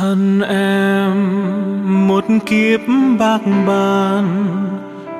[0.00, 1.16] thân em,
[2.08, 2.80] một kiếp
[3.18, 4.46] bạc bàn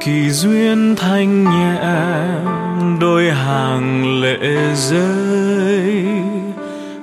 [0.01, 1.77] kỳ duyên thanh nhẹ,
[3.01, 6.07] đôi hàng lệ rơi.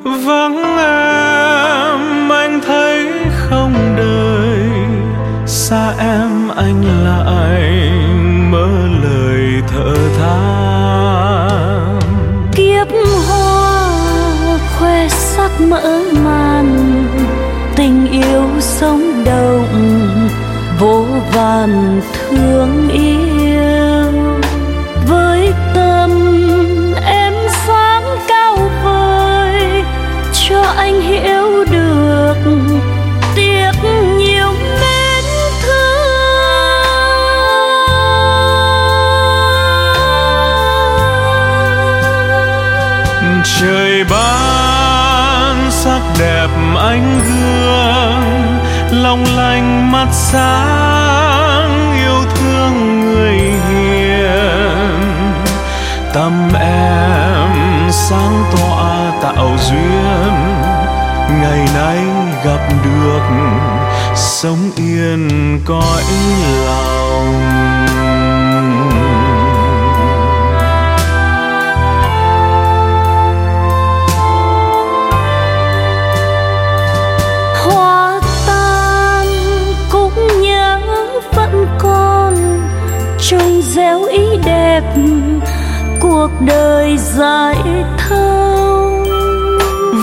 [0.04, 4.60] Vắng em, anh thấy không đời,
[5.46, 7.90] xa em anh lại
[8.52, 8.68] mơ
[9.04, 11.99] lời thở than.
[12.55, 12.88] Kiếp
[13.27, 13.90] hoa
[14.80, 16.45] khoe sắc mỡ màng
[18.22, 20.30] yêu sống động,
[20.80, 24.12] vô vàn thương yêu.
[25.08, 26.12] Với tâm
[27.05, 27.34] em
[27.68, 29.84] sáng cao vời,
[30.34, 32.35] cho anh hiểu được
[33.35, 33.72] tiếc
[34.18, 34.48] nhiều
[34.82, 35.26] mến
[35.62, 36.05] thương.
[43.60, 47.65] Trời ban sắc đẹp anh gương
[48.96, 55.01] lòng lành mắt sáng yêu thương người hiền.
[56.13, 57.49] Tâm em
[57.91, 60.34] sáng tỏa tạo duyên,
[61.41, 61.98] ngày nay
[62.46, 63.21] gặp được,
[64.16, 66.03] sống yên cõi
[66.66, 67.75] lòng.
[86.06, 87.56] Cuộc đời dài
[87.97, 89.06] thâu.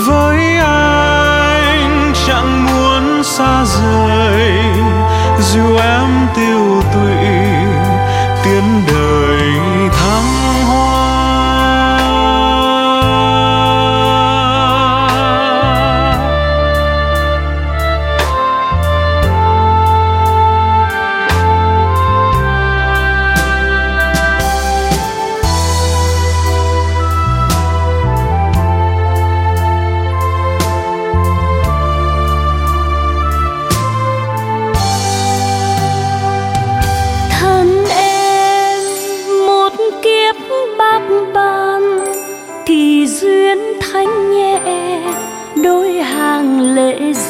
[0.06, 4.52] Với anh chẳng muốn xa rời
[5.40, 7.31] dù em tiêu tụy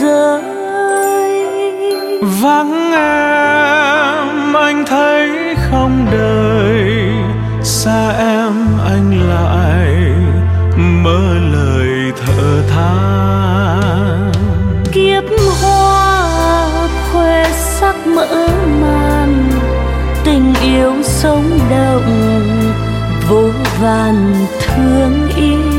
[0.03, 0.43] rơi.
[2.43, 7.13] Vắng em, anh thấy không đời.
[7.63, 8.53] Xa em,
[8.85, 9.89] anh lại
[10.77, 14.33] mơ lời thở than.
[14.93, 15.25] Kiếp
[15.63, 16.69] hoa
[17.13, 18.49] khoe sắc mỡ
[18.81, 19.51] màn,
[20.25, 22.43] tình yêu sống động
[23.29, 23.49] vô
[23.81, 25.72] vàn thương yêu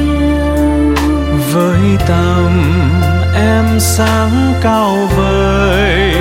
[1.54, 2.64] với tâm,
[3.36, 6.16] em sáng cao vời,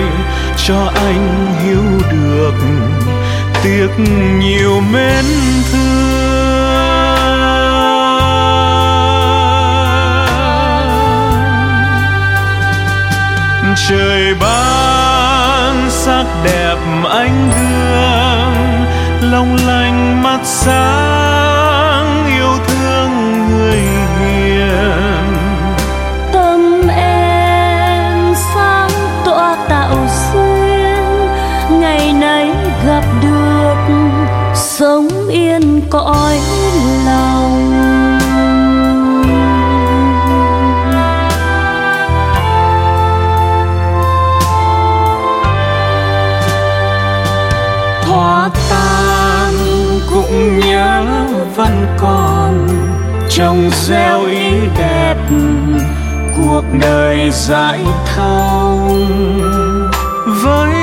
[0.56, 2.54] cho anh hiểu được
[3.62, 3.88] tiếc
[4.38, 5.24] nhiều mến
[5.72, 5.92] thương.
[13.88, 16.76] Trời ban sắc đẹp
[17.10, 18.54] anh gương
[19.32, 21.11] long lanh mắt sáng
[32.20, 32.50] nay
[32.86, 33.76] gặp được,
[34.54, 36.38] sống yên cõi
[37.06, 37.72] lòng.
[48.06, 49.54] Hoa tan
[50.10, 51.04] cũng nhớ
[51.56, 52.68] vẫn còn
[53.30, 55.16] trong gieo ý đẹp
[56.36, 57.80] cuộc đời dài
[58.16, 59.06] thông
[60.42, 60.81] với